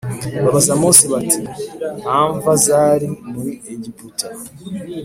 [0.43, 1.39] Babaza mose bati
[1.99, 4.27] nta mva zari muri egiputa